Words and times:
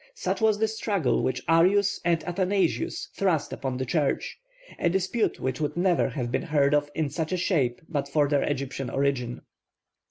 Such 0.15 0.41
was 0.41 0.57
the 0.57 0.67
struggle 0.67 1.21
which 1.21 1.43
Arius 1.47 2.01
and 2.03 2.23
Athanasius 2.23 3.09
thrust 3.13 3.53
upon 3.53 3.77
the 3.77 3.85
Church; 3.85 4.39
a 4.79 4.89
dispute 4.89 5.39
which 5.39 5.61
would 5.61 5.77
never 5.77 6.09
have 6.09 6.31
been 6.31 6.41
heard 6.41 6.73
of 6.73 6.89
in 6.95 7.11
such 7.11 7.31
a 7.31 7.37
shape 7.37 7.81
but 7.87 8.09
for 8.09 8.27
their 8.27 8.41
Egyptian 8.41 8.89
origin. 8.89 9.41